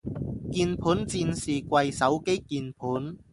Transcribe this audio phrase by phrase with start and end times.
[0.51, 3.19] 鍵盤戰士跪手機鍵盤